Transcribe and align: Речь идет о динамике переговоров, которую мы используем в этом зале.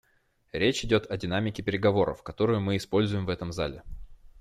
Речь 0.51 0.83
идет 0.83 1.05
о 1.11 1.15
динамике 1.15 1.61
переговоров, 1.61 2.23
которую 2.23 2.59
мы 2.59 2.77
используем 2.77 3.27
в 3.27 3.29
этом 3.29 3.51
зале. 3.51 3.83